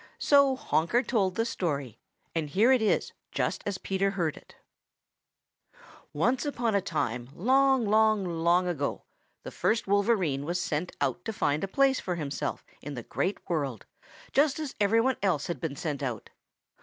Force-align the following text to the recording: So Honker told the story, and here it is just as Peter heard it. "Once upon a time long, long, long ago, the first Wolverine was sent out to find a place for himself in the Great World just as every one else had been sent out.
So 0.17 0.55
Honker 0.55 1.03
told 1.03 1.35
the 1.35 1.45
story, 1.45 1.99
and 2.33 2.49
here 2.49 2.71
it 2.71 2.81
is 2.81 3.13
just 3.31 3.61
as 3.67 3.77
Peter 3.77 4.09
heard 4.09 4.35
it. 4.35 4.55
"Once 6.11 6.43
upon 6.43 6.73
a 6.73 6.81
time 6.81 7.29
long, 7.35 7.85
long, 7.85 8.25
long 8.25 8.67
ago, 8.67 9.03
the 9.43 9.51
first 9.51 9.85
Wolverine 9.85 10.43
was 10.43 10.59
sent 10.59 10.91
out 11.01 11.23
to 11.25 11.31
find 11.31 11.63
a 11.63 11.67
place 11.67 11.99
for 11.99 12.15
himself 12.15 12.65
in 12.81 12.95
the 12.95 13.03
Great 13.03 13.47
World 13.47 13.85
just 14.33 14.57
as 14.57 14.73
every 14.79 14.99
one 15.01 15.17
else 15.21 15.45
had 15.45 15.59
been 15.61 15.75
sent 15.75 16.01
out. 16.01 16.31